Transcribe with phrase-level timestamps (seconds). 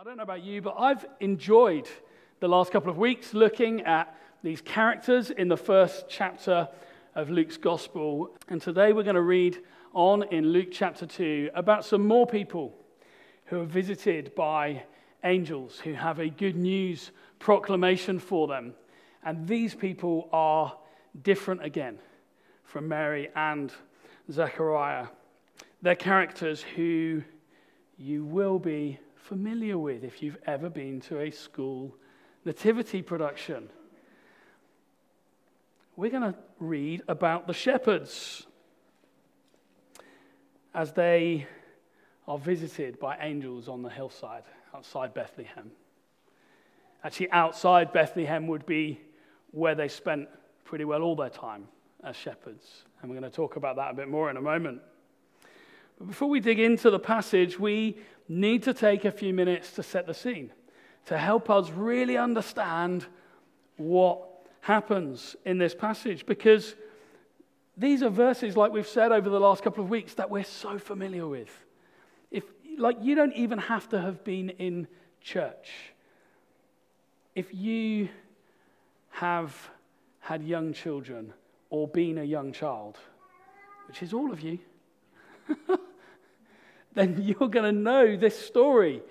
[0.00, 1.88] I don't know about you, but I've enjoyed
[2.38, 6.68] the last couple of weeks looking at these characters in the first chapter
[7.16, 8.30] of Luke's Gospel.
[8.46, 9.58] And today we're going to read
[9.92, 12.78] on in Luke chapter 2 about some more people
[13.46, 14.84] who are visited by
[15.24, 17.10] angels who have a good news
[17.40, 18.74] proclamation for them.
[19.24, 20.76] And these people are
[21.24, 21.98] different again
[22.62, 23.72] from Mary and
[24.30, 25.08] Zechariah.
[25.82, 27.24] They're characters who
[27.96, 31.94] you will be familiar with if you've ever been to a school
[32.46, 33.68] nativity production.
[35.96, 38.46] We're going to read about the shepherds
[40.74, 41.46] as they
[42.26, 45.72] are visited by angels on the hillside outside Bethlehem.
[47.04, 48.98] Actually, outside Bethlehem would be
[49.50, 50.26] where they spent
[50.64, 51.68] pretty well all their time
[52.02, 52.84] as shepherds.
[53.02, 54.80] And we're going to talk about that a bit more in a moment.
[55.98, 59.82] But before we dig into the passage, we need to take a few minutes to
[59.82, 60.50] set the scene,
[61.06, 63.06] to help us really understand
[63.76, 64.22] what
[64.60, 66.26] happens in this passage.
[66.26, 66.74] Because
[67.76, 70.78] these are verses, like we've said over the last couple of weeks, that we're so
[70.78, 71.50] familiar with.
[72.30, 72.44] If,
[72.76, 74.86] like, you don't even have to have been in
[75.20, 75.70] church.
[77.34, 78.08] If you
[79.10, 79.70] have
[80.20, 81.32] had young children
[81.70, 82.98] or been a young child,
[83.86, 84.58] which is all of you,
[86.98, 89.02] then you're going to know this story.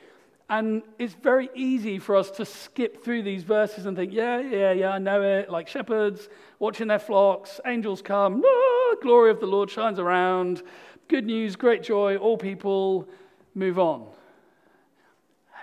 [0.50, 4.72] And it's very easy for us to skip through these verses and think, yeah, yeah,
[4.72, 5.50] yeah, I know it.
[5.50, 6.30] Like shepherds
[6.60, 10.64] watching their flocks, angels come, ah, glory of the Lord shines around,
[11.10, 13.10] good news, great joy, all people
[13.56, 14.08] move on.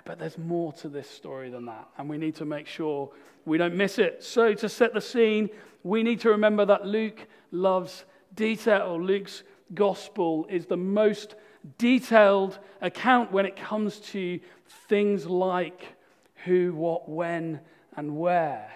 [0.05, 3.11] But there's more to this story than that, and we need to make sure
[3.47, 4.22] we don't miss it.
[4.22, 5.48] So, to set the scene,
[5.83, 9.00] we need to remember that Luke loves detail.
[9.00, 11.36] Luke's gospel is the most
[11.79, 14.41] detailed account when it comes to
[14.89, 15.97] things like
[16.45, 17.61] who, what, when,
[17.97, 18.71] and where.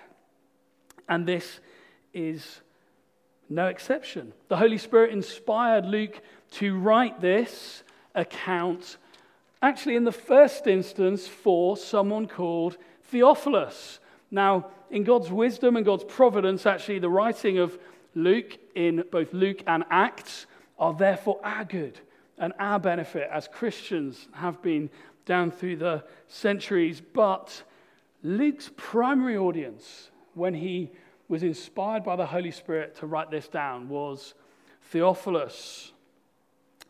[1.09, 1.61] And this
[2.15, 2.61] is
[3.49, 4.33] no exception.
[4.49, 6.21] The Holy Spirit inspired Luke
[6.53, 7.83] to write this
[8.15, 8.97] account,
[9.63, 14.01] actually, in the first instance, for someone called Theophilus.
[14.31, 17.79] Now, in God's wisdom and God's providence, actually, the writing of
[18.15, 20.47] Luke in both Luke and Acts
[20.79, 22.01] are therefore our good
[22.39, 24.91] and our benefit as Christians have been
[25.27, 27.01] down through the centuries.
[27.01, 27.63] But
[28.23, 30.91] Luke's primary audience, when he
[31.29, 34.35] was inspired by the Holy Spirit to write this down, was
[34.91, 35.93] Theophilus.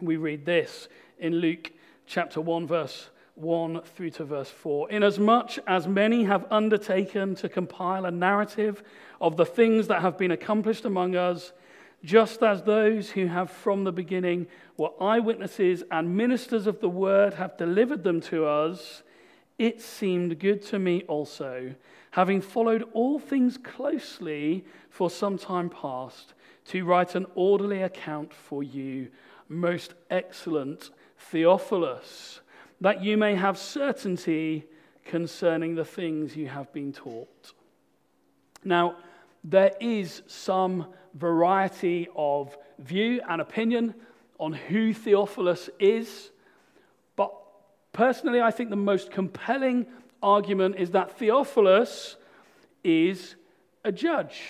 [0.00, 0.88] We read this
[1.18, 1.72] in Luke
[2.06, 4.90] chapter 1, verse 1 through to verse 4.
[4.90, 8.82] Inasmuch as many have undertaken to compile a narrative
[9.20, 11.52] of the things that have been accomplished among us,
[12.04, 17.34] just as those who have from the beginning were eyewitnesses and ministers of the word
[17.34, 19.02] have delivered them to us,
[19.58, 21.74] it seemed good to me also,
[22.12, 28.62] having followed all things closely for some time past, to write an orderly account for
[28.62, 29.08] you,
[29.48, 32.40] most excellent Theophilus,
[32.80, 34.64] that you may have certainty
[35.04, 37.52] concerning the things you have been taught.
[38.64, 38.96] Now,
[39.44, 43.94] there is some variety of view and opinion
[44.38, 46.30] on who Theophilus is.
[47.16, 47.32] But
[47.92, 49.86] personally, I think the most compelling
[50.22, 52.16] argument is that Theophilus
[52.84, 53.36] is
[53.84, 54.42] a judge.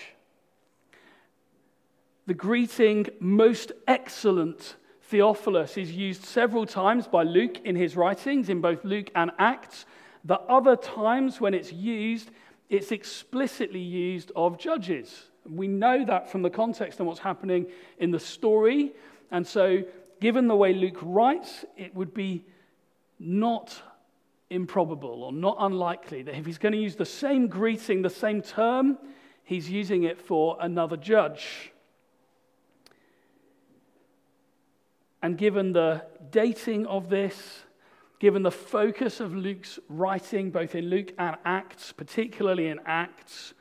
[2.26, 8.60] The greeting, most excellent Theophilus, is used several times by Luke in his writings, in
[8.60, 9.86] both Luke and Acts.
[10.24, 12.30] The other times when it's used,
[12.68, 15.24] it's explicitly used of judges.
[15.48, 17.66] We know that from the context and what's happening
[17.98, 18.92] in the story.
[19.30, 19.82] And so,
[20.20, 22.44] given the way Luke writes, it would be
[23.18, 23.80] not
[24.50, 28.42] improbable or not unlikely that if he's going to use the same greeting, the same
[28.42, 28.98] term,
[29.44, 31.72] he's using it for another judge.
[35.22, 37.64] And given the dating of this,
[38.18, 43.54] given the focus of Luke's writing, both in Luke and Acts, particularly in Acts,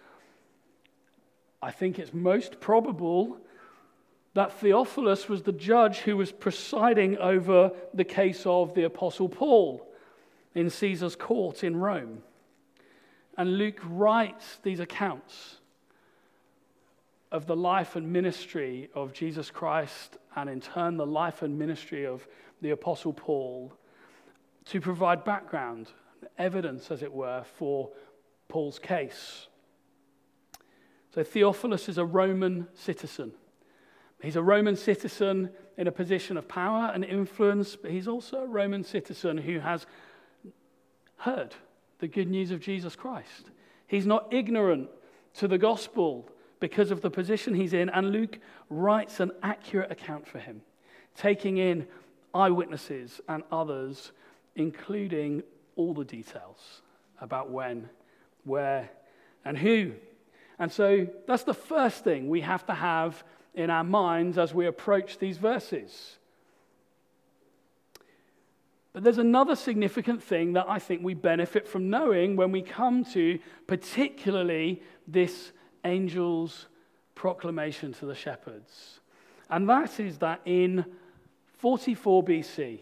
[1.61, 3.37] I think it's most probable
[4.33, 9.87] that Theophilus was the judge who was presiding over the case of the Apostle Paul
[10.53, 12.21] in Caesar's court in Rome.
[13.37, 15.57] And Luke writes these accounts
[17.31, 22.05] of the life and ministry of Jesus Christ, and in turn, the life and ministry
[22.05, 22.27] of
[22.61, 23.73] the Apostle Paul,
[24.69, 25.87] to provide background,
[26.37, 27.91] evidence, as it were, for
[28.49, 29.47] Paul's case.
[31.13, 33.31] So Theophilus is a Roman citizen.
[34.21, 38.47] He's a Roman citizen in a position of power and influence, but he's also a
[38.47, 39.85] Roman citizen who has
[41.17, 41.55] heard
[41.99, 43.51] the good news of Jesus Christ.
[43.87, 44.89] He's not ignorant
[45.35, 46.29] to the gospel
[46.59, 50.61] because of the position he's in, and Luke writes an accurate account for him,
[51.15, 51.87] taking in
[52.33, 54.11] eyewitnesses and others,
[54.57, 55.43] including
[55.77, 56.81] all the details
[57.21, 57.87] about when,
[58.43, 58.89] where,
[59.45, 59.93] and who.
[60.59, 63.23] And so that's the first thing we have to have
[63.53, 66.17] in our minds as we approach these verses.
[68.93, 73.05] But there's another significant thing that I think we benefit from knowing when we come
[73.13, 73.37] to
[73.67, 75.51] particularly this
[75.83, 76.65] angel's
[77.13, 78.99] proclamation to the shepherds.
[79.51, 80.83] And that is that in
[81.59, 82.79] 44 BC,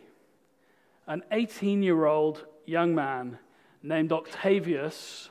[1.08, 3.38] an 18 year old young man
[3.84, 5.30] named Octavius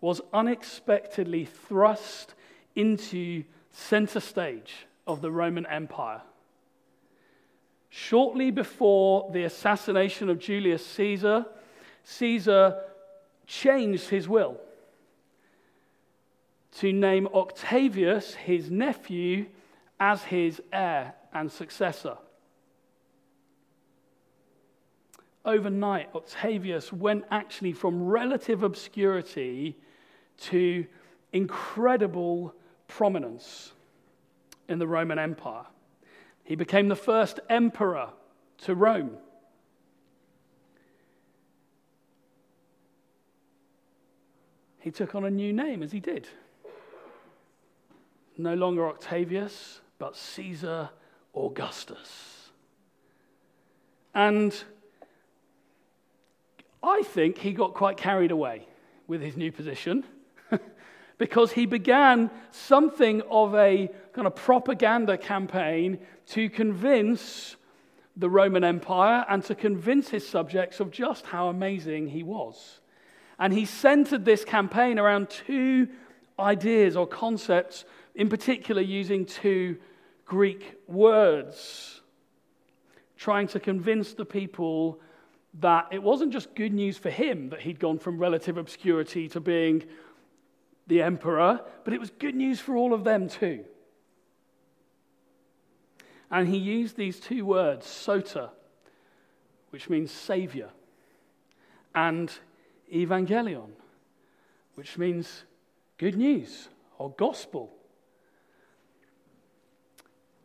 [0.00, 2.34] was unexpectedly thrust
[2.74, 6.22] into center stage of the Roman Empire.
[7.90, 11.46] Shortly before the assassination of Julius Caesar,
[12.04, 12.80] Caesar
[13.46, 14.60] changed his will
[16.78, 19.46] to name Octavius, his nephew,
[19.98, 22.18] as his heir and successor.
[25.44, 29.76] Overnight, Octavius went actually from relative obscurity
[30.38, 30.86] to
[31.32, 32.54] incredible
[32.86, 33.72] prominence
[34.68, 35.66] in the Roman Empire.
[36.44, 38.10] He became the first emperor
[38.58, 39.16] to Rome.
[44.80, 46.28] He took on a new name as he did.
[48.36, 50.90] No longer Octavius, but Caesar
[51.34, 52.50] Augustus.
[54.14, 54.64] And
[56.88, 58.66] I think he got quite carried away
[59.06, 60.04] with his new position
[61.18, 65.98] because he began something of a kind of propaganda campaign
[66.28, 67.56] to convince
[68.16, 72.80] the Roman Empire and to convince his subjects of just how amazing he was.
[73.38, 75.88] And he centered this campaign around two
[76.38, 77.84] ideas or concepts,
[78.14, 79.76] in particular, using two
[80.24, 82.00] Greek words,
[83.16, 85.00] trying to convince the people
[85.54, 89.40] that it wasn't just good news for him that he'd gone from relative obscurity to
[89.40, 89.84] being
[90.86, 93.64] the emperor, but it was good news for all of them too.
[96.30, 98.50] And he used these two words, soter,
[99.70, 100.70] which means savior,
[101.94, 102.30] and
[102.92, 103.70] evangelion,
[104.74, 105.44] which means
[105.96, 106.68] good news
[106.98, 107.74] or gospel.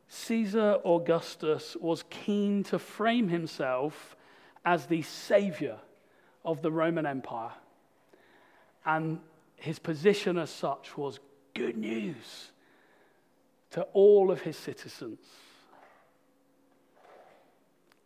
[0.07, 4.15] Caesar Augustus was keen to frame himself
[4.65, 5.77] as the savior
[6.45, 7.51] of the Roman Empire.
[8.85, 9.19] And
[9.55, 11.19] his position as such was
[11.53, 12.51] good news
[13.71, 15.19] to all of his citizens.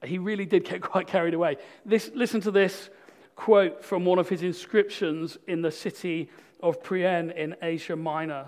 [0.03, 1.57] He really did get quite carried away.
[1.85, 2.89] This, listen to this
[3.35, 6.29] quote from one of his inscriptions in the city
[6.61, 8.47] of Priene in Asia Minor.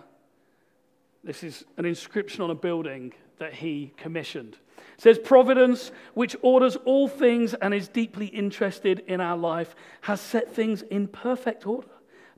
[1.24, 4.58] This is an inscription on a building that he commissioned.
[4.98, 10.22] It says, Providence, which orders all things and is deeply interested in our life, has
[10.22, 11.88] set things in perfect order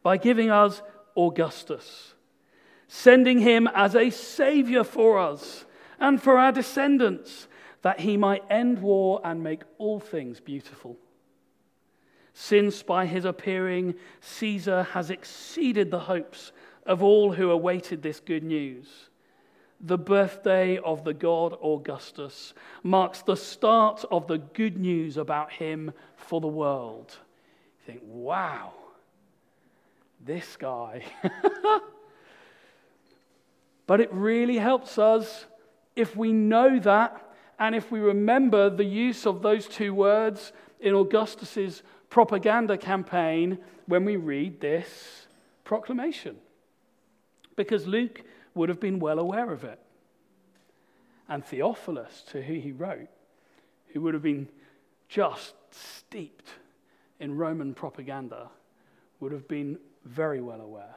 [0.03, 0.81] by giving us
[1.15, 2.13] Augustus,
[2.87, 5.65] sending him as a savior for us
[5.99, 7.47] and for our descendants,
[7.81, 10.97] that he might end war and make all things beautiful.
[12.33, 16.51] Since by his appearing, Caesar has exceeded the hopes
[16.85, 19.09] of all who awaited this good news.
[19.83, 25.91] The birthday of the god Augustus marks the start of the good news about him
[26.15, 27.17] for the world.
[27.79, 28.73] You think, wow,
[30.23, 31.03] this guy.
[33.87, 35.45] but it really helps us
[35.95, 40.93] if we know that and if we remember the use of those two words in
[40.93, 43.57] Augustus's propaganda campaign
[43.87, 45.27] when we read this
[45.63, 46.37] proclamation.
[47.55, 48.23] Because Luke
[48.53, 49.79] would have been well aware of it.
[51.29, 53.07] And Theophilus, to who he wrote,
[53.87, 54.49] who would have been
[55.07, 56.49] just steeped
[57.19, 58.49] in Roman propaganda,
[59.19, 60.95] would have been very well aware.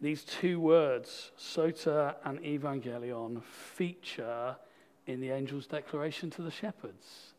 [0.00, 4.56] These two words, soter and evangelion, feature
[5.06, 7.32] in the angel's declaration to the shepherds.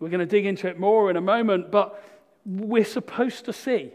[0.00, 2.02] We're going to dig into it more in a moment, but
[2.44, 3.92] we're supposed to see,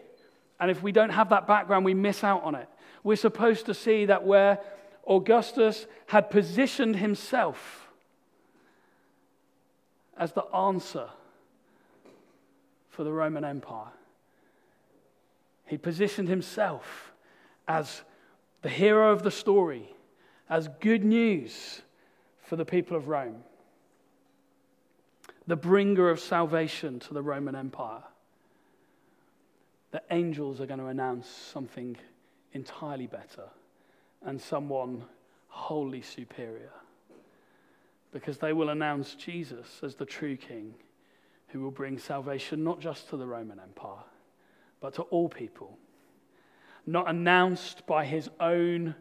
[0.59, 2.67] and if we don't have that background, we miss out on it.
[3.03, 4.59] We're supposed to see that where
[5.07, 7.87] Augustus had positioned himself
[10.17, 11.09] as the answer
[12.89, 13.91] for the Roman Empire.
[15.65, 17.13] He positioned himself
[17.67, 18.01] as
[18.61, 19.93] the hero of the story,
[20.49, 21.81] as good news
[22.41, 23.43] for the people of Rome.
[25.47, 28.03] the bringer of salvation to the Roman Empire,
[29.91, 31.97] the angels are going to announce something
[32.53, 33.49] entirely better
[34.25, 35.03] and someone
[35.47, 36.71] wholly superior.
[38.11, 40.73] Because they will announce Jesus as the true king
[41.49, 44.03] who will bring salvation not just to the Roman Empire,
[44.81, 45.77] but to all people.
[46.85, 48.95] Not announced by his own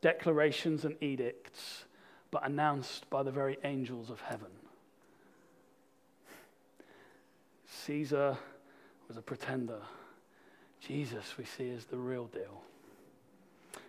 [0.00, 1.84] declarations and edicts,
[2.30, 4.50] but announced by the very angels of heaven.
[7.66, 8.36] Caesar
[9.08, 9.80] was a pretender.
[10.86, 12.62] Jesus, we see, is the real deal.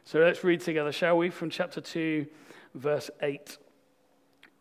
[0.03, 2.25] So let's read together, shall we, from chapter 2,
[2.73, 3.57] verse 8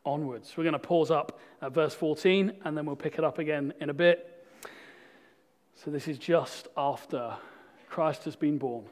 [0.04, 0.54] onwards.
[0.56, 3.72] We're going to pause up at verse 14 and then we'll pick it up again
[3.80, 4.46] in a bit.
[5.76, 7.36] So this is just after
[7.88, 8.84] Christ has been born.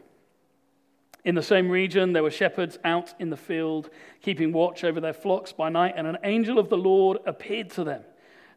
[1.25, 3.91] In the same region, there were shepherds out in the field,
[4.23, 7.85] keeping watch over their flocks by night, and an angel of the Lord appeared to
[7.85, 8.05] them,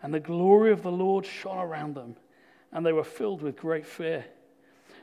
[0.01, 2.17] and the glory of the Lord shone around them,
[2.73, 4.25] and they were filled with great fear.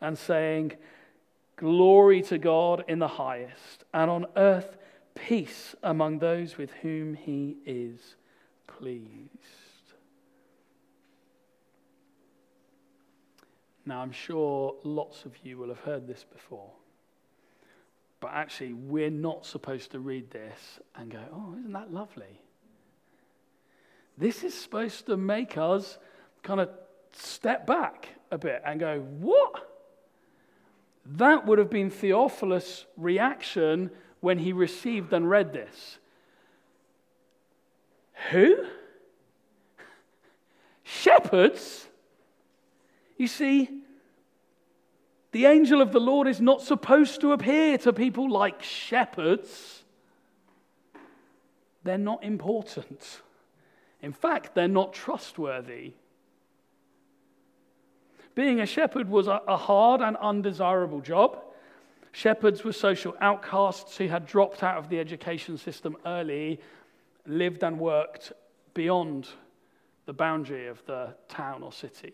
[0.00, 0.72] and saying,
[1.56, 4.76] Glory to God in the highest, and on earth
[5.14, 8.14] peace among those with whom he is
[8.68, 9.28] pleased.
[13.84, 16.70] Now, I'm sure lots of you will have heard this before.
[18.20, 22.40] But actually, we're not supposed to read this and go, oh, isn't that lovely?
[24.16, 25.98] This is supposed to make us
[26.42, 26.68] kind of
[27.12, 29.67] step back a bit and go, what?
[31.12, 35.98] That would have been Theophilus' reaction when he received and read this.
[38.30, 38.66] Who?
[40.82, 41.88] Shepherds?
[43.16, 43.70] You see,
[45.32, 49.84] the angel of the Lord is not supposed to appear to people like shepherds.
[51.84, 53.22] They're not important.
[54.02, 55.94] In fact, they're not trustworthy.
[58.38, 61.42] Being a shepherd was a hard and undesirable job.
[62.12, 66.60] Shepherds were social outcasts who had dropped out of the education system early,
[67.26, 68.32] lived and worked
[68.74, 69.28] beyond
[70.06, 72.12] the boundary of the town or city.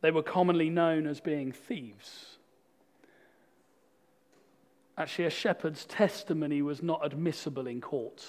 [0.00, 2.38] They were commonly known as being thieves.
[4.98, 8.24] Actually, a shepherd's testimony was not admissible in court.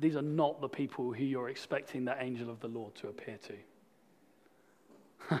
[0.00, 3.38] These are not the people who you're expecting the angel of the Lord to appear
[5.28, 5.40] to.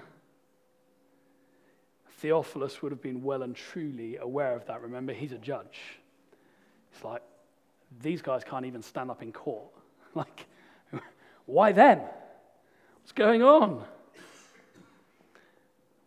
[2.18, 4.82] Theophilus would have been well and truly aware of that.
[4.82, 5.78] Remember, he's a judge.
[6.92, 7.22] It's like,
[8.02, 9.68] these guys can't even stand up in court.
[10.14, 10.46] like,
[11.46, 11.98] why then?
[11.98, 13.84] What's going on?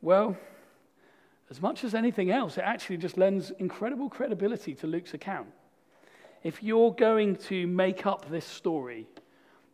[0.02, 0.36] Well,
[1.50, 5.48] as much as anything else, it actually just lends incredible credibility to Luke's account.
[6.44, 9.08] If you're going to make up this story,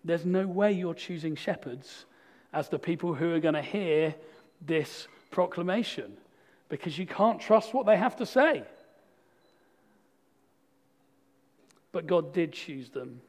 [0.03, 2.05] there's no way you're choosing shepherds
[2.53, 4.15] as the people who are going to hear
[4.65, 6.17] this proclamation
[6.69, 8.63] because you can't trust what they have to say.
[11.91, 13.21] But God did choose them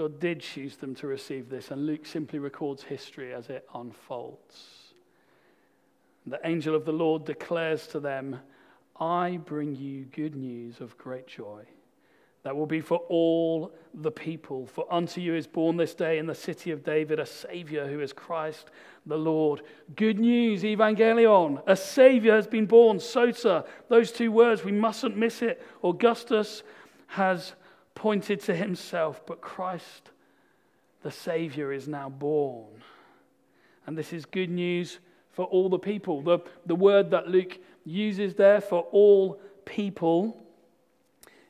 [0.00, 4.94] God did choose them to receive this, and Luke simply records history as it unfolds.
[6.26, 8.40] The angel of the Lord declares to them,
[9.00, 11.64] I bring you good news of great joy
[12.42, 14.66] that will be for all the people.
[14.66, 18.00] For unto you is born this day in the city of David a Savior who
[18.00, 18.70] is Christ
[19.06, 19.62] the Lord.
[19.96, 21.62] Good news, Evangelion.
[21.66, 22.98] A Savior has been born.
[22.98, 25.62] Soter, those two words, we mustn't miss it.
[25.82, 26.62] Augustus
[27.08, 27.54] has
[27.94, 30.10] pointed to himself, but Christ,
[31.02, 32.82] the Savior, is now born.
[33.86, 34.98] And this is good news
[35.32, 36.22] for all the people.
[36.22, 40.36] The, the word that Luke uses there for all people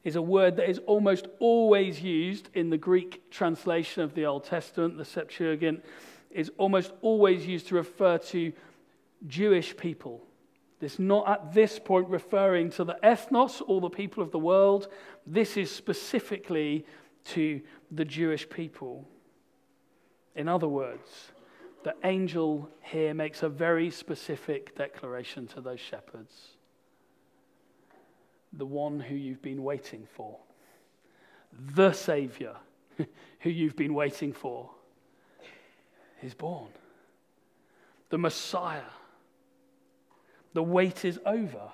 [0.05, 4.45] is a word that is almost always used in the Greek translation of the Old
[4.45, 4.97] Testament.
[4.97, 5.85] The Septuagint
[6.31, 8.53] is almost always used to refer to
[9.27, 10.23] Jewish people.
[10.81, 14.89] It's not at this point referring to the ethnos, or the people of the world.
[15.27, 16.87] This is specifically
[17.27, 17.61] to
[17.91, 19.07] the Jewish people.
[20.35, 21.33] In other words,
[21.83, 26.35] the angel here makes a very specific declaration to those shepherds.
[28.53, 30.39] The one who you've been waiting for,
[31.53, 32.57] the Savior
[33.41, 34.71] who you've been waiting for
[36.23, 36.69] is born.
[38.11, 38.83] The Messiah.
[40.53, 41.71] The wait is over.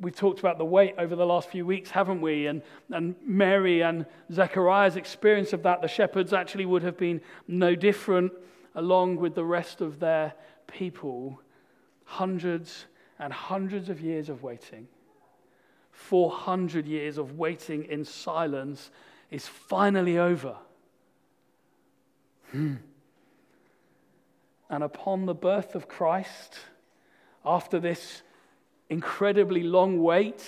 [0.00, 2.46] We've talked about the wait over the last few weeks, haven't we?
[2.46, 7.74] And, and Mary and Zechariah's experience of that, the shepherds actually would have been no
[7.74, 8.32] different,
[8.78, 10.32] along with the rest of their
[10.68, 11.42] people.
[12.04, 12.86] Hundreds
[13.18, 14.86] and hundreds of years of waiting.
[15.90, 18.90] 400 years of waiting in silence
[19.32, 20.56] is finally over.
[22.52, 22.76] Hmm.
[24.70, 26.56] And upon the birth of Christ,
[27.44, 28.22] after this
[28.88, 30.44] incredibly long wait,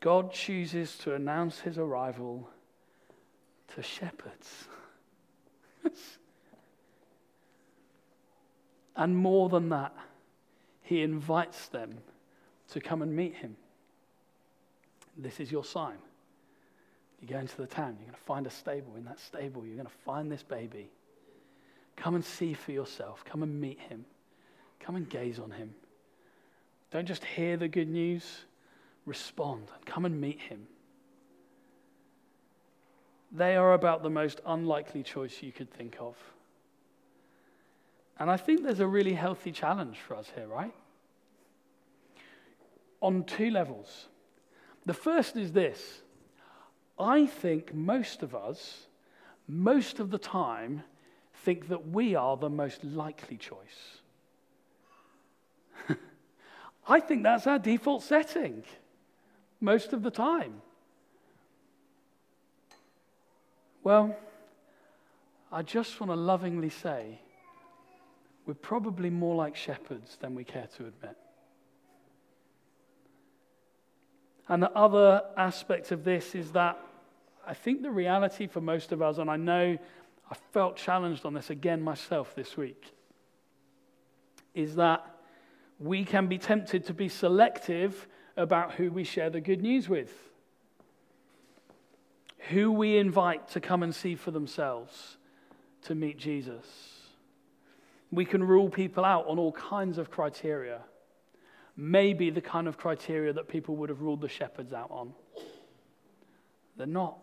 [0.00, 2.50] God chooses to announce his arrival
[3.76, 4.66] to shepherds.
[8.96, 9.94] and more than that,
[10.82, 11.98] he invites them
[12.72, 13.56] to come and meet him.
[15.16, 15.98] This is your sign.
[17.20, 18.94] You go into the town, you're going to find a stable.
[18.96, 20.90] In that stable, you're going to find this baby.
[21.96, 23.24] Come and see for yourself.
[23.24, 24.06] Come and meet him.
[24.80, 25.74] Come and gaze on him.
[26.90, 28.24] Don't just hear the good news,
[29.06, 30.66] respond and come and meet him.
[33.32, 36.16] They are about the most unlikely choice you could think of.
[38.18, 40.74] And I think there's a really healthy challenge for us here, right?
[43.00, 44.08] On two levels.
[44.84, 46.02] The first is this
[46.98, 48.86] I think most of us,
[49.48, 50.82] most of the time,
[51.44, 54.00] think that we are the most likely choice.
[56.86, 58.64] I think that's our default setting
[59.60, 60.60] most of the time.
[63.82, 64.14] Well,
[65.50, 67.20] I just want to lovingly say
[68.46, 71.16] we're probably more like shepherds than we care to admit.
[74.48, 76.78] And the other aspect of this is that
[77.46, 79.78] I think the reality for most of us, and I know
[80.30, 82.92] I felt challenged on this again myself this week,
[84.54, 85.06] is that
[85.78, 90.29] we can be tempted to be selective about who we share the good news with,
[92.48, 95.18] who we invite to come and see for themselves
[95.82, 96.66] to meet Jesus.
[98.10, 100.80] We can rule people out on all kinds of criteria.
[101.76, 105.12] Maybe the kind of criteria that people would have ruled the shepherds out on.
[106.76, 107.18] They're not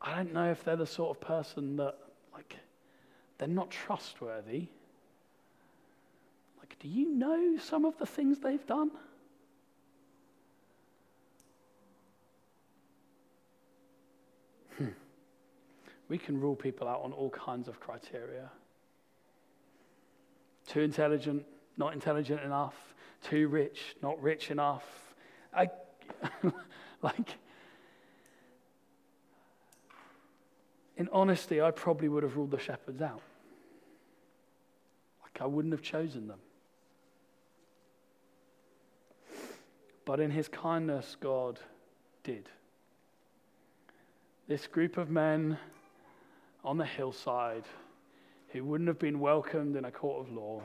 [0.00, 1.96] I don't know if they're the sort of person that,
[2.32, 2.56] like,
[3.38, 4.68] they're not trustworthy.
[6.58, 8.90] Like, do you know some of the things they've done?
[16.10, 18.50] We can rule people out on all kinds of criteria.
[20.66, 21.46] Too intelligent,
[21.76, 22.74] not intelligent enough.
[23.22, 24.84] Too rich, not rich enough.
[25.54, 25.68] I,
[27.02, 27.36] like,
[30.96, 33.22] in honesty, I probably would have ruled the shepherds out.
[35.22, 36.40] Like I wouldn't have chosen them.
[40.04, 41.60] But in his kindness, God
[42.24, 42.48] did.
[44.48, 45.56] This group of men
[46.64, 47.64] on the hillside
[48.48, 50.62] who wouldn't have been welcomed in a court of law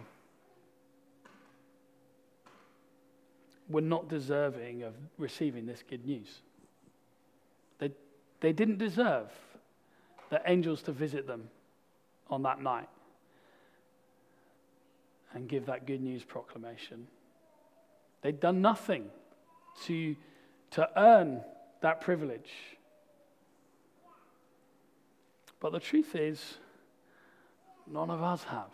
[3.69, 6.39] were not deserving of receiving this good news.
[7.79, 7.91] They,
[8.39, 9.31] they didn't deserve
[10.29, 11.49] the angels to visit them
[12.29, 12.89] on that night
[15.33, 17.07] and give that good news proclamation.
[18.21, 19.09] They'd done nothing
[19.83, 20.15] to,
[20.71, 21.41] to earn
[21.81, 22.51] that privilege.
[25.59, 26.57] But the truth is,
[27.87, 28.71] none of us have.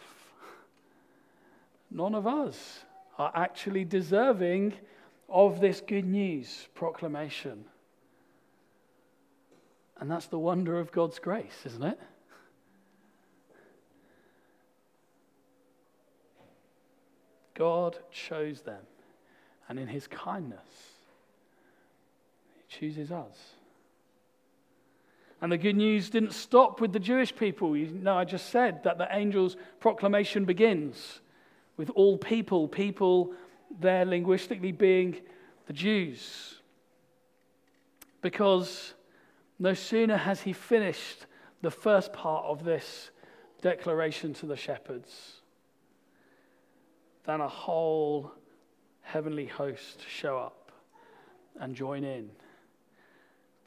[1.89, 2.85] None of us
[3.17, 4.73] are actually deserving
[5.29, 7.65] of this good news proclamation.
[9.99, 11.99] And that's the wonder of God's grace, isn't it?
[17.53, 18.81] God chose them,
[19.69, 20.59] and in his kindness,
[22.55, 23.37] he chooses us.
[25.41, 27.75] And the good news didn't stop with the Jewish people.
[27.75, 31.21] You know, I just said that the angel's proclamation begins
[31.77, 33.33] with all people, people
[33.79, 35.17] there linguistically being
[35.65, 36.59] the Jews.
[38.21, 38.93] Because
[39.57, 41.25] no sooner has he finished
[41.61, 43.09] the first part of this
[43.61, 45.41] declaration to the shepherds
[47.25, 48.31] than a whole
[49.01, 50.71] heavenly host show up
[51.59, 52.29] and join in,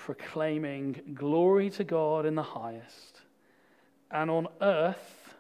[0.05, 3.23] proclaiming glory to God in the highest.
[4.11, 5.35] And on earth,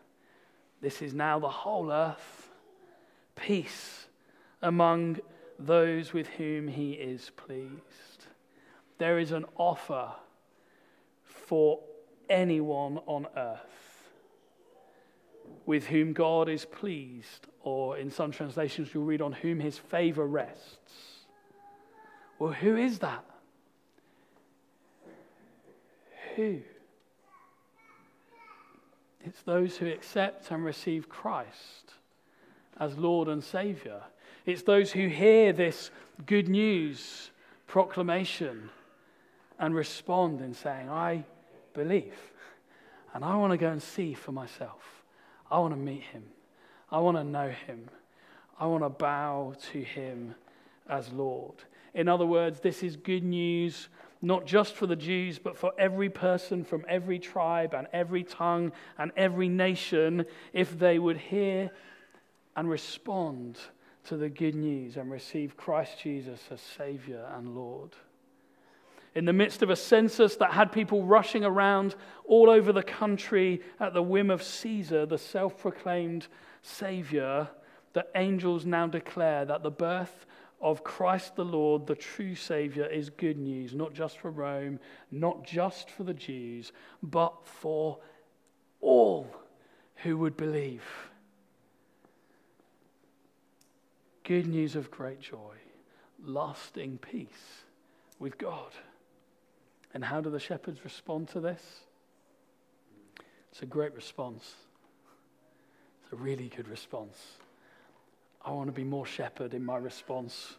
[0.80, 2.48] this is now the whole earth,
[3.36, 4.06] peace
[4.62, 5.20] among
[5.58, 8.26] those with whom he is pleased.
[8.96, 10.12] there is an offer
[11.24, 11.80] for
[12.30, 14.10] anyone on earth
[15.66, 20.26] with whom God is pleased, or in some translations, you'll read on whom his favor
[20.26, 21.24] rests.
[22.38, 23.24] Well, who is that?
[26.36, 26.60] Who?
[29.24, 31.94] It's those who accept and receive Christ
[32.78, 34.02] as Lord and Savior.
[34.44, 35.90] It's those who hear this
[36.26, 37.30] good news
[37.66, 38.68] proclamation
[39.58, 41.24] and respond in saying, I
[41.72, 42.14] believe.
[43.14, 45.04] And I want to go and see for myself.
[45.50, 46.24] I want to meet him.
[46.90, 47.88] I want to know him.
[48.58, 50.34] I want to bow to him
[50.88, 51.54] as Lord.
[51.94, 53.88] In other words, this is good news
[54.24, 58.72] not just for the Jews, but for every person from every tribe and every tongue
[58.98, 61.70] and every nation, if they would hear
[62.56, 63.58] and respond
[64.04, 67.90] to the good news and receive Christ Jesus as Savior and Lord.
[69.14, 71.94] In the midst of a census that had people rushing around
[72.26, 76.26] all over the country at the whim of Caesar, the self proclaimed
[76.62, 77.48] Savior,
[77.92, 80.26] the angels now declare that the birth
[80.64, 85.44] of Christ the Lord, the true Savior, is good news, not just for Rome, not
[85.44, 86.72] just for the Jews,
[87.02, 87.98] but for
[88.80, 89.28] all
[89.96, 90.82] who would believe.
[94.24, 95.56] Good news of great joy,
[96.24, 97.64] lasting peace
[98.18, 98.72] with God.
[99.92, 101.62] And how do the shepherds respond to this?
[103.52, 104.54] It's a great response.
[106.02, 107.18] It's a really good response.
[108.44, 110.56] I want to be more shepherd in my response.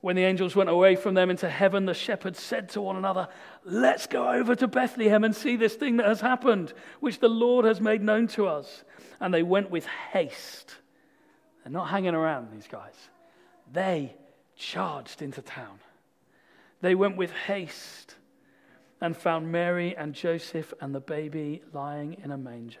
[0.00, 3.28] When the angels went away from them into heaven, the shepherds said to one another,
[3.64, 7.64] Let's go over to Bethlehem and see this thing that has happened, which the Lord
[7.64, 8.84] has made known to us.
[9.20, 10.76] And they went with haste.
[11.62, 12.94] They're not hanging around, these guys.
[13.72, 14.14] They
[14.56, 15.78] charged into town.
[16.82, 18.16] They went with haste
[19.00, 22.80] and found Mary and Joseph and the baby lying in a manger.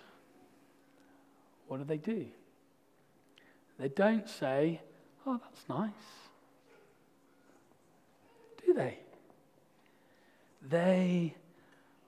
[1.71, 2.25] what do they do?
[3.79, 4.81] They don't say,
[5.25, 5.89] Oh, that's nice.
[8.65, 8.99] Do they?
[10.67, 11.33] They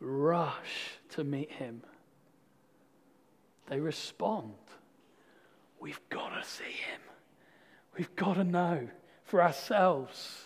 [0.02, 1.82] rush to meet him.
[3.68, 4.52] They respond.
[5.80, 7.00] We've got to see him.
[7.98, 8.90] We've got to know
[9.24, 10.42] for ourselves.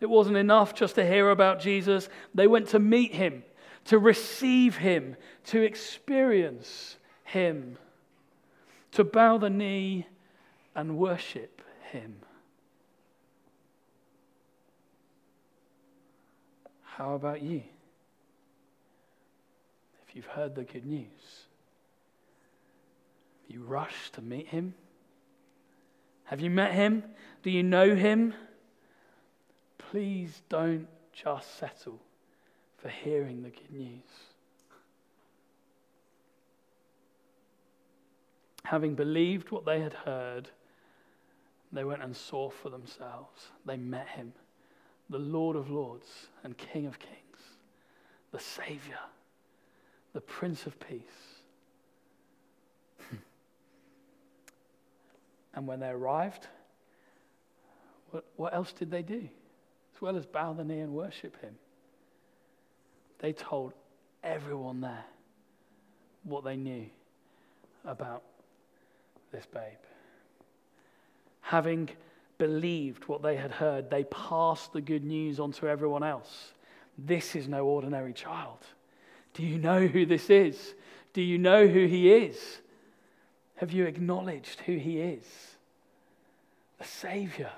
[0.00, 3.42] It wasn't enough just to hear about Jesus, they went to meet him,
[3.86, 5.16] to receive him,
[5.46, 7.78] to experience him
[8.96, 10.06] to bow the knee
[10.74, 11.60] and worship
[11.92, 12.16] Him.
[16.82, 17.62] How about you?
[20.08, 21.44] If you've heard the good news,
[23.48, 24.72] you rush to meet Him?
[26.24, 27.04] Have you met Him?
[27.42, 28.32] Do you know Him?
[29.76, 32.00] Please don't just settle
[32.78, 34.35] for hearing the good news.
[38.66, 40.50] Having believed what they had heard,
[41.72, 43.52] they went and saw for themselves.
[43.64, 44.32] They met him,
[45.08, 47.38] the Lord of Lords and King of Kings,
[48.32, 48.98] the Savior,
[50.14, 51.00] the Prince of Peace.
[55.54, 56.48] and when they arrived,
[58.10, 59.28] what, what else did they do?
[59.94, 61.54] As well as bow the knee and worship him,
[63.20, 63.74] they told
[64.24, 65.04] everyone there
[66.24, 66.86] what they knew
[67.84, 68.24] about
[69.32, 69.62] this babe.
[71.42, 71.90] Having
[72.38, 76.52] believed what they had heard, they passed the good news on to everyone else.
[76.98, 78.58] This is no ordinary child.
[79.34, 80.74] Do you know who this is?
[81.12, 82.60] Do you know who he is?
[83.56, 85.24] Have you acknowledged who he is?
[86.78, 87.52] The Savior,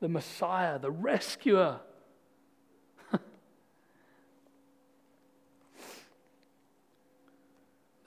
[0.00, 1.80] the Messiah, the rescuer.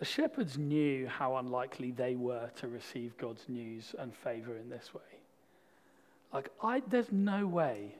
[0.03, 4.93] The shepherds knew how unlikely they were to receive God's news and favor in this
[4.93, 5.01] way.
[6.33, 7.95] Like, I, there's no way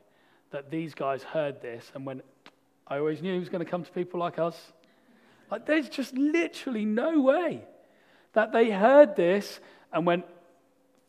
[0.52, 2.26] that these guys heard this and went,
[2.89, 4.74] I always knew he was going to come to people like us.
[5.50, 7.63] Like, there's just literally no way
[8.34, 9.62] that they heard this
[9.94, 10.26] and went,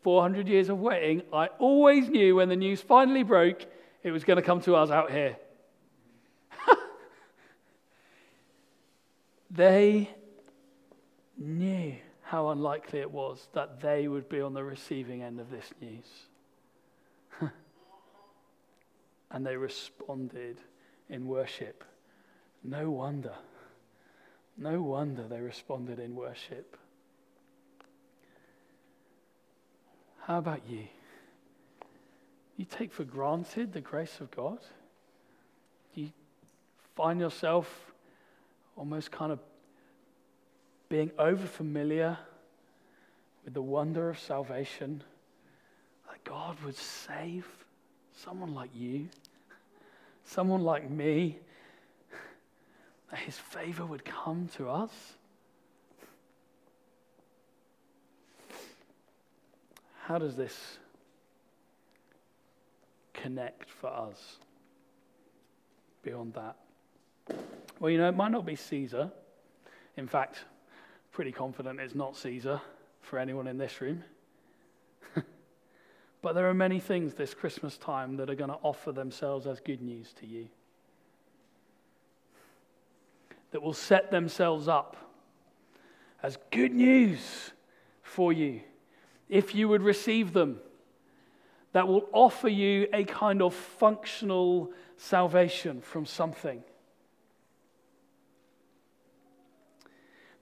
[0.02, 3.66] 400 years of waiting, I always knew when the news finally broke,
[4.04, 5.36] it was going to come to us out here.
[9.50, 10.08] they
[11.44, 15.72] knew how unlikely it was that they would be on the receiving end of this
[15.80, 16.06] news.
[19.30, 20.58] and they responded
[21.08, 21.84] in worship.
[22.62, 23.34] No wonder.
[24.56, 26.78] No wonder they responded in worship.
[30.20, 30.84] How about you?
[32.56, 34.58] You take for granted the grace of God?
[35.94, 36.10] You
[36.96, 37.92] find yourself
[38.76, 39.40] almost kind of
[40.94, 42.16] being over familiar
[43.44, 45.02] with the wonder of salvation?
[46.08, 47.44] That God would save
[48.12, 49.08] someone like you,
[50.24, 51.40] someone like me,
[53.10, 54.92] that his favor would come to us?
[60.04, 60.78] How does this
[63.14, 64.36] connect for us
[66.04, 66.54] beyond that?
[67.80, 69.10] Well, you know, it might not be Caesar.
[69.96, 70.44] In fact,
[71.14, 72.60] pretty confident it's not Caesar
[73.00, 74.02] for anyone in this room.
[76.22, 79.60] but there are many things this Christmas time that are going to offer themselves as
[79.60, 80.48] good news to you,
[83.52, 84.96] that will set themselves up
[86.20, 87.52] as good news
[88.02, 88.60] for you
[89.28, 90.58] if you would receive them,
[91.74, 96.64] that will offer you a kind of functional salvation from something.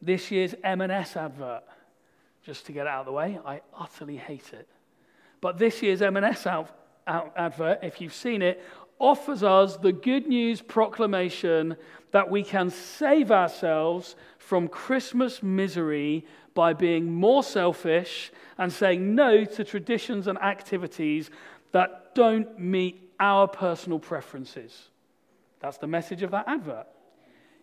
[0.02, 1.62] This year's M&S advert,
[2.44, 4.68] just to get it out of the way, I utterly hate it.
[5.40, 8.62] But this year's M&S out, out advert, if you've seen it,
[8.98, 11.76] offers us the good news proclamation
[12.10, 19.44] that we can save ourselves from Christmas misery by being more selfish and saying no
[19.44, 21.30] to traditions and activities
[21.70, 24.88] that don't meet our personal preferences.
[25.60, 26.86] That's the message of that advert.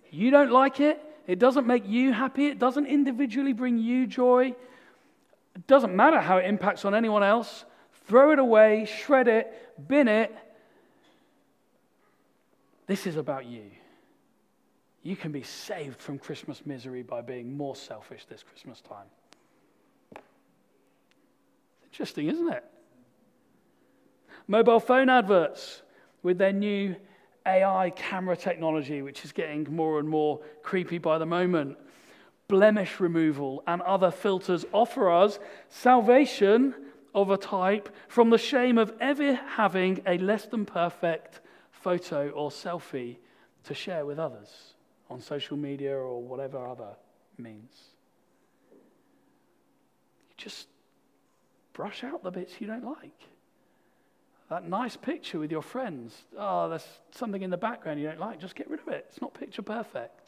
[0.09, 4.55] You don't like it, it doesn't make you happy, it doesn't individually bring you joy.
[5.55, 7.65] It doesn't matter how it impacts on anyone else.
[8.07, 10.35] Throw it away, shred it, bin it.
[12.87, 13.65] This is about you.
[15.03, 19.05] You can be saved from Christmas misery by being more selfish this Christmas time.
[21.91, 22.65] Interesting, isn't it?
[24.47, 25.83] Mobile phone adverts
[26.23, 26.95] with their new
[27.45, 31.77] AI camera technology, which is getting more and more creepy by the moment.
[32.47, 36.73] Blemish removal and other filters offer us salvation
[37.13, 42.49] of a type from the shame of ever having a less than perfect photo or
[42.49, 43.17] selfie
[43.63, 44.73] to share with others
[45.09, 46.95] on social media or whatever other
[47.37, 47.75] means.
[48.71, 50.67] You just
[51.73, 53.27] brush out the bits you don't like.
[54.49, 56.23] That nice picture with your friends.
[56.37, 58.39] Oh, there's something in the background you don't like.
[58.39, 59.05] Just get rid of it.
[59.09, 60.27] It's not picture perfect.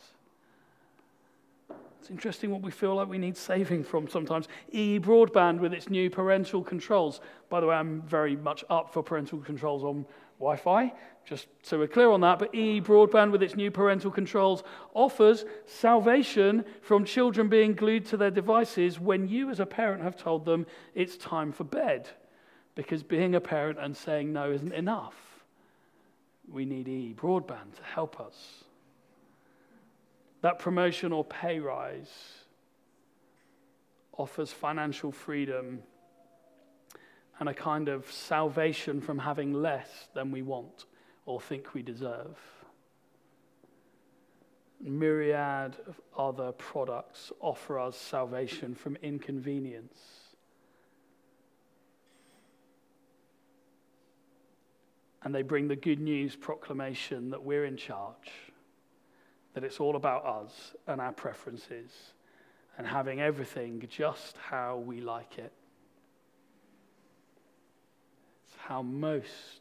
[1.99, 4.47] It's interesting what we feel like we need saving from sometimes.
[4.71, 7.19] EE broadband with its new parental controls.
[7.49, 10.05] By the way, I'm very much up for parental controls on
[10.39, 10.93] Wi Fi,
[11.25, 12.39] just so we're clear on that.
[12.39, 14.63] But EE broadband with its new parental controls
[14.95, 20.17] offers salvation from children being glued to their devices when you, as a parent, have
[20.17, 22.09] told them it's time for bed.
[22.75, 25.15] Because being a parent and saying no isn't enough.
[26.49, 28.63] We need e broadband to help us
[30.41, 32.11] that promotion or pay rise
[34.17, 35.81] offers financial freedom
[37.39, 40.85] and a kind of salvation from having less than we want
[41.25, 42.37] or think we deserve.
[44.79, 50.20] Myriad of other products offer us salvation from inconvenience.
[55.23, 58.31] And they bring the good news proclamation that we're in charge
[59.53, 61.91] that it's all about us and our preferences
[62.77, 65.51] and having everything just how we like it.
[68.47, 69.59] It's how most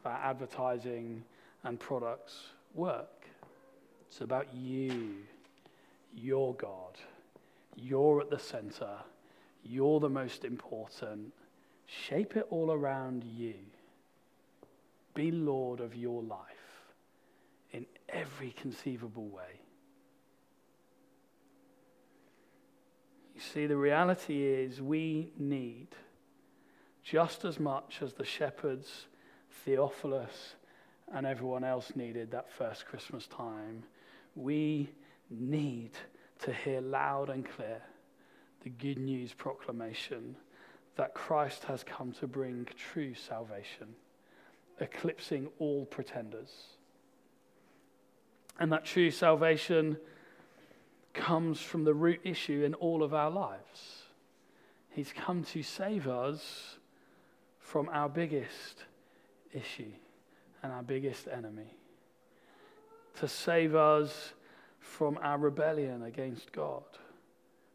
[0.00, 1.22] of our advertising
[1.62, 3.26] and products work.
[4.08, 5.14] It's about you,
[6.14, 6.98] your God.
[7.76, 8.96] You're at the center.
[9.64, 11.32] You're the most important.
[11.86, 13.54] Shape it all around you.
[15.14, 16.40] Be Lord of your life
[17.72, 19.60] in every conceivable way.
[23.34, 25.88] You see, the reality is we need
[27.02, 29.06] just as much as the shepherds,
[29.64, 30.54] Theophilus,
[31.12, 33.82] and everyone else needed that first Christmas time.
[34.34, 34.90] We
[35.30, 35.92] need
[36.40, 37.82] to hear loud and clear
[38.62, 40.36] the good news proclamation
[40.96, 43.88] that Christ has come to bring true salvation,
[44.82, 46.50] eclipsing all pretenders.
[48.58, 49.96] And that true salvation
[51.14, 54.02] comes from the root issue in all of our lives.
[54.90, 56.76] He's come to save us
[57.58, 58.84] from our biggest
[59.52, 59.92] issue
[60.62, 61.74] and our biggest enemy,
[63.18, 64.34] to save us
[64.78, 66.84] from our rebellion against God,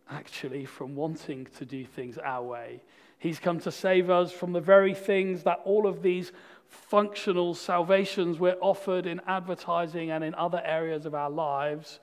[0.09, 2.81] actually, from wanting to do things our way.
[3.19, 6.31] He's come to save us from the very things that all of these
[6.69, 11.99] functional salvations we're offered in advertising and in other areas of our lives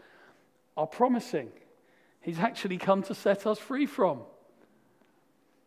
[0.77, 1.50] are promising.
[2.20, 4.20] He's actually come to set us free from.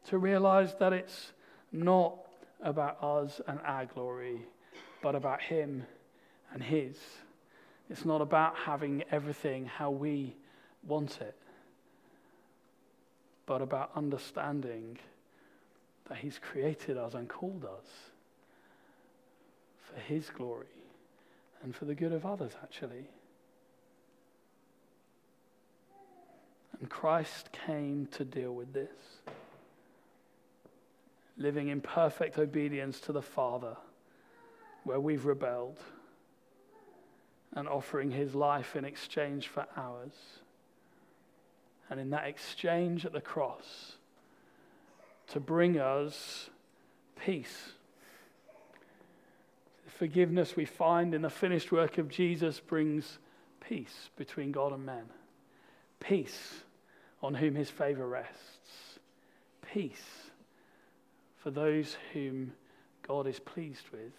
[0.07, 1.33] To realize that it's
[1.71, 2.15] not
[2.61, 4.41] about us and our glory,
[5.01, 5.85] but about Him
[6.53, 6.97] and His.
[7.89, 10.35] It's not about having everything how we
[10.85, 11.35] want it,
[13.45, 14.97] but about understanding
[16.09, 17.87] that He's created us and called us
[19.97, 20.67] for His glory
[21.63, 23.09] and for the good of others, actually.
[26.79, 28.91] And Christ came to deal with this,
[31.35, 33.75] living in perfect obedience to the Father,
[34.83, 35.79] where we've rebelled,
[37.53, 40.13] and offering his life in exchange for ours.
[41.89, 43.93] And in that exchange at the cross,
[45.29, 46.51] to bring us
[47.25, 47.71] peace.
[49.97, 53.17] Forgiveness we find in the finished work of Jesus brings
[53.67, 55.05] peace between God and men.
[55.99, 56.61] Peace
[57.23, 58.99] on whom his favor rests.
[59.73, 60.29] Peace
[61.37, 62.53] for those whom
[63.07, 64.13] God is pleased with.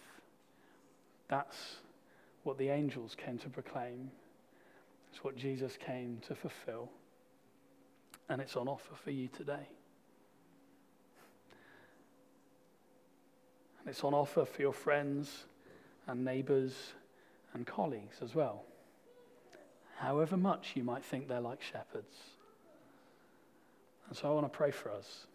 [1.29, 1.77] That's
[2.43, 4.11] what the angels came to proclaim.
[5.13, 6.89] It's what Jesus came to fulfill.
[8.27, 9.69] And it's on offer for you today.
[13.79, 15.45] And it's on offer for your friends
[16.09, 16.73] and neighbors
[17.53, 18.63] and colleagues as well.
[19.97, 22.15] However much you might think they're like shepherds.
[24.07, 25.27] And so I want to pray for us.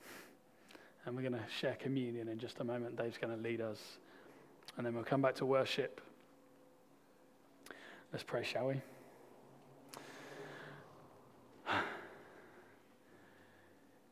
[1.06, 2.96] And we're going to share communion in just a moment.
[2.96, 3.78] Dave's going to lead us.
[4.76, 6.00] And then we'll come back to worship.
[8.12, 8.80] Let's pray, shall we?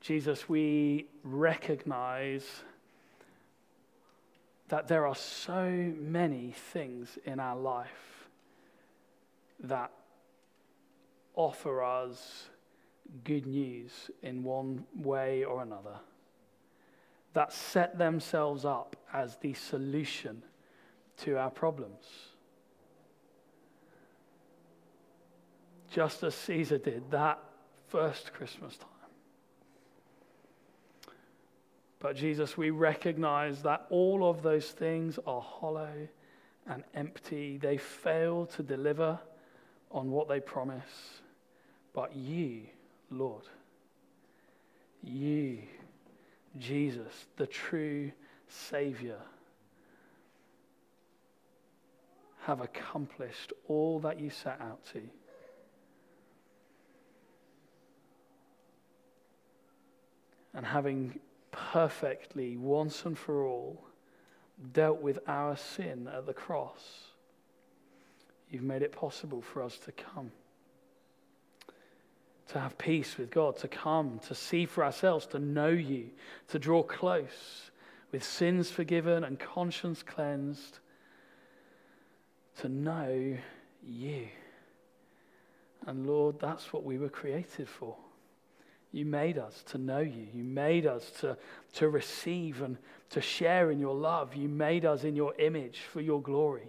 [0.01, 2.44] Jesus, we recognize
[4.73, 5.69] that there are so
[6.01, 8.27] many things in our life
[9.61, 9.91] that
[11.35, 12.49] offer us
[13.23, 15.99] good news in one way or another,
[17.35, 20.43] that set themselves up as the solution
[21.19, 22.07] to our problems.
[25.91, 27.39] Just as Caesar did that
[27.89, 28.89] first Christmas time.
[32.03, 36.09] But Jesus, we recognize that all of those things are hollow
[36.67, 37.59] and empty.
[37.59, 39.21] They fail to deliver
[39.93, 41.21] on what they promise.
[41.95, 42.62] But you,
[43.09, 43.45] Lord.
[45.05, 45.59] You,
[46.59, 48.11] Jesus, the true
[48.49, 49.21] Savior,
[52.41, 55.03] have accomplished all that you set out to.
[60.53, 61.21] And having
[61.53, 63.85] perfectly, once and for all,
[64.73, 67.05] dealt with our sin at the cross,
[68.51, 70.33] you've made it possible for us to come
[72.53, 76.11] to have peace with God, to come, to see for ourselves, to know you,
[76.49, 77.71] to draw close
[78.11, 80.79] with sins forgiven and conscience cleansed,
[82.59, 83.37] to know
[83.83, 84.29] you.
[85.87, 87.97] And Lord, that's what we were created for.
[88.93, 90.27] You made us to know you.
[90.35, 91.37] You made us to,
[91.75, 92.77] to receive and
[93.11, 94.35] to share in your love.
[94.35, 96.69] You made us in your image for your glory.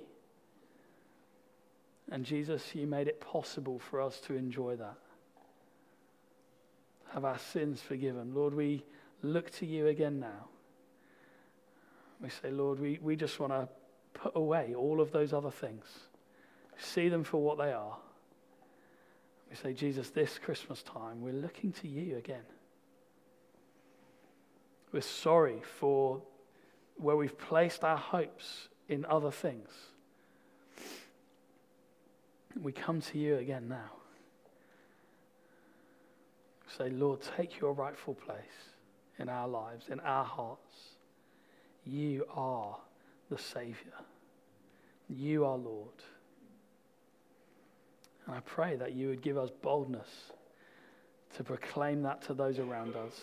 [2.09, 4.97] And Jesus, you made it possible for us to enjoy that
[7.13, 8.33] have our sins forgiven.
[8.33, 8.83] Lord, we
[9.21, 10.47] look to you again now.
[12.19, 13.69] We say, Lord, we, we just want to
[14.13, 15.85] put away all of those other things,
[16.77, 17.97] see them for what they are.
[19.53, 22.41] We say, Jesus, this Christmas time, we're looking to you again.
[24.91, 26.23] We're sorry for
[26.97, 29.69] where we've placed our hopes in other things.
[32.59, 33.91] We come to you again now.
[36.75, 38.71] Say, Lord, take your rightful place
[39.19, 40.95] in our lives, in our hearts.
[41.85, 42.75] You are
[43.29, 43.99] the Savior.
[45.07, 45.93] You are Lord.
[48.25, 50.07] And I pray that you would give us boldness
[51.35, 53.13] to proclaim that to those around us,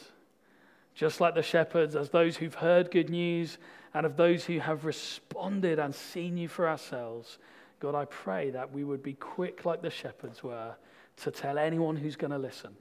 [0.94, 3.58] just like the shepherds, as those who've heard good news
[3.94, 7.38] and of those who have responded and seen you for ourselves.
[7.78, 10.74] God, I pray that we would be quick like the shepherds were
[11.18, 12.76] to tell anyone who's going to listen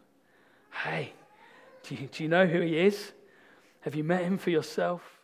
[0.84, 1.11] hey,
[1.84, 3.11] do you, do you know who he is?
[3.82, 5.18] Have you met him for yourself?